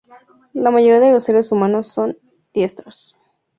La 0.53 0.71
mayoría 0.71 0.99
de 0.99 1.11
los 1.11 1.23
seres 1.25 1.51
humanos 1.51 1.85
son 1.89 2.17
diestros. 2.55 3.15